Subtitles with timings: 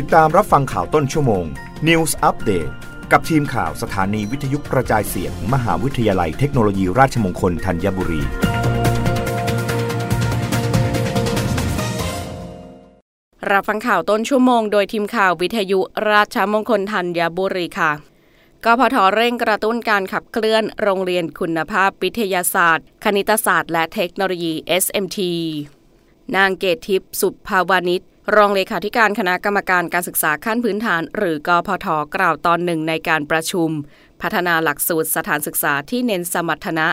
[0.00, 1.44] ติดตามรับฟังข่าวต้นชั่วโมง
[1.88, 2.70] News Update
[3.12, 8.22] กับทีมข่าวสถานีวิทยุกระจายเสียง มหาวิทยาลัยเทคโนโลยีราชมงคลธัญบุรี
[13.50, 15.80] รับฟังข่าวต้นชั่วโมงโดยทีมข่าววิทยุ
[16.10, 17.92] ราชมงคลธัญบุรีค่ะ
[18.64, 24.52] กพทเร่งกระตุ้นการขับเคลื่อนโรงเรียนคุณภาพวิทยาศาสตร์ คณิตศาสตร์ และเทคโนโลยี
[24.82, 25.18] SMT
[26.36, 28.02] นางเกตทิพย์สุภาวานิช
[28.36, 31.86] รองเลขาธิการคณะกรรมการการศึกษาขั้นพื้นฐาน หรือกพท
[32.16, 33.70] กล่าวตอนหนึ่งในการประชุม
[34.22, 36.88] พัฒนาหลักสูตรสถานศึกษาที่เน้นสมรรถนะ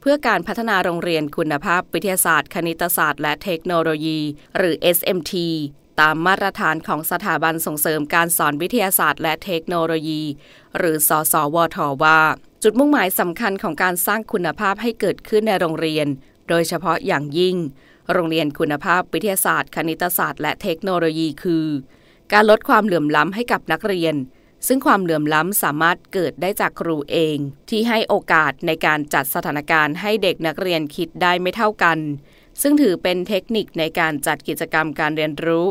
[0.00, 4.20] เพื่อการพัฒนาโรงเรียนคุณภาพวิทยาศาสตร์ คณิตศาสตร์ และเทคโนโลยี
[4.56, 5.34] หรือ SMT
[6.00, 10.22] ตามมาตรฐานของสถาบันส่งเสริมการสอนวิทยาศาสตร์ และเทคโนโลยี
[10.78, 12.20] หรือ สสวทว่า
[12.62, 16.06] จุดมุ่งหมายสำคัญของการสร้างคุณภาพให้เกิดขึ้นในโรงเรียน
[16.48, 17.56] โดยเฉพาะอย่างยิ่ง
[18.12, 21.66] โรงเรียนคุณภาพวิทยาศาสตร์ คณิตศาสตร์ และเทคโนโลยีคือ
[22.32, 24.14] การลดความเหลื่อมล้ำให้กับนักเรียน
[24.66, 27.36] ซึ่งความเหลื่อมล้ำสามารถเกิดได้จากครูเอง
[27.70, 31.98] ที่ให้โอกาสในการจัดสถานการณ์ให้เด็กนักเรียนคิดได้ไม่เท่ากัน
[32.62, 35.66] ซึ่งถือเป็นเทคนิคในการจัดกิจกรรมการเรียนรู้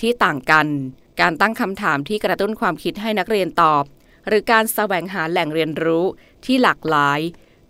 [0.00, 0.66] ที่ต่างกัน
[1.20, 3.84] การตั้งคำถามที่กระตุ้นความคิดให้นักเรียนตอบ
[4.26, 6.04] หรือการแสวงหาแหล่งเรียนรู้
[6.44, 7.20] ที่หลากหลาย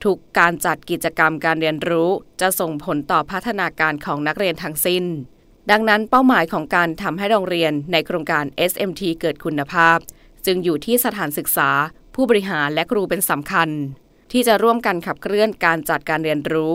[0.05, 5.05] ทุกการจัดกิจกรรมการเรียนรู้จะส่งผลต่อพัฒนาการของนักเรียนทั้งสิ้น
[5.71, 9.99] ดังนั้นเป้าหมายของการทำให้โรงเรียนในโครงการ SMT เกิดคุณภาพ
[10.47, 11.71] จึงอยู่ที่สถานศึกษา
[12.15, 13.69] ผู้บริหารและครูเป็นสำคัญ
[14.33, 16.73] ที่จะร่วมกันขับเคลื่อนการจัดการเรียนรู้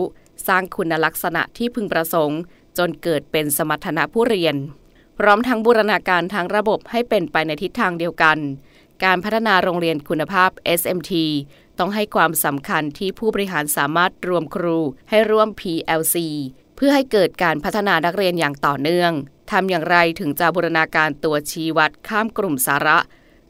[0.48, 2.40] สร้างคุณลักษณะที่พึงประสงค์
[2.78, 4.56] จนเกิดเป็นสมรรถนะผู้เรียน
[5.18, 8.38] พร้อมทั้งบูรณาการทางระบบให้เป็นไปในทิศทางเดียวกัน
[9.04, 11.12] การพัฒนาโรงเรียนคุณภาพ SMT
[11.84, 14.78] ต้องให้ความสำคัญที่ผู้บริหารสามารถรวมครู
[15.10, 16.16] ให้ร่วม PLC
[16.76, 19.12] เพื่อให้เกิดการพัฒนานักเรียนอย่างต่อเนื่อง
[19.50, 22.98] ทำอย่างไรถึงจะบูรณาการตัวชี้วัดข้ามกลุ่มสาระ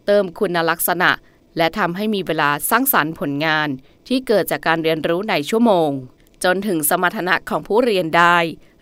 [0.07, 1.11] เติมคุณลักษณะ
[1.57, 3.69] และทำให้มีเวลาสร้างสรรค์ผลงาน
[4.09, 5.91] ที่เกิดจากการเรียนรู้ในชั่วโมง
[6.45, 8.37] จนถึงสมรรถนะของผู้เรียนได้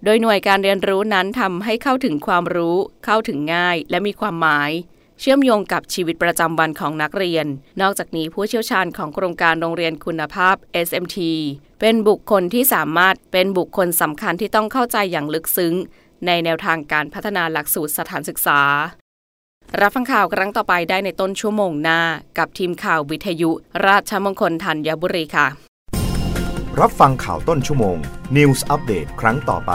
[0.05, 4.71] โดยหน่วยการเรียนรู้นั้นทำให้เข้าถึงความรู้ เข้าถึงง่าย และมีความหมาย
[5.23, 7.47] เชื่อมโยงกับชีวิตประจำวันของนักเรียน
[7.81, 11.19] นอกจากนี้ผู้เชี่ยวชาญของโครงการโรงเรียนคุณภาพ SMT
[11.81, 15.75] เป็นบุคคลที่สามารถเป็นบุคคลสำคัญที่ต้องเข้าใจอย่างลึกซึ้ง
[16.27, 18.61] ในแนวทางการพัฒนาหลักสูตรสถานศึกษา
[19.81, 22.01] รับฟังข่าวครั้งต่อไปได้ในต้นชั่วโมงหน้า
[22.39, 23.51] กับทีมข่าววิทยุ
[23.87, 25.47] ราชมงคลธัญบุรีค่ะ
[26.81, 27.97] รับฟังข่าวต้นชั่วโมง
[28.37, 29.75] News อัปเดตครั้งต่อไป